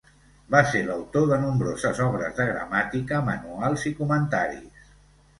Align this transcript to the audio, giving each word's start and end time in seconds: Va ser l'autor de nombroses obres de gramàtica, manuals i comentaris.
Va 0.53 0.59
ser 0.67 0.79
l'autor 0.85 1.25
de 1.31 1.35
nombroses 1.41 1.99
obres 2.05 2.33
de 2.39 2.47
gramàtica, 2.47 3.19
manuals 3.27 3.85
i 3.91 3.93
comentaris. 4.01 4.89